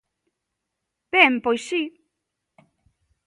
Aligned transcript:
Ben, 1.13 1.33
pois 1.43 1.59
si. 1.69 1.81